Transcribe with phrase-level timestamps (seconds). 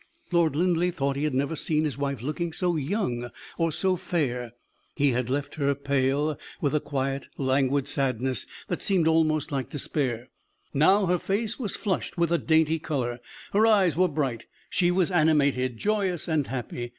[0.31, 4.53] Lord Linleigh thought he had never seen his wife looking so young or so fair.
[4.95, 10.29] He had left her pale, with a quiet, languid sadness that seemed almost like despair:
[10.73, 13.19] now her face was flushed with a dainty color,
[13.53, 16.89] her eyes were bright; she was animated, joyous, and happy.